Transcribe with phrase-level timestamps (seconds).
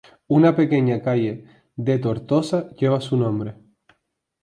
[0.37, 1.45] Una pequeña calle
[1.75, 3.53] de Tortosa lleva su nombre.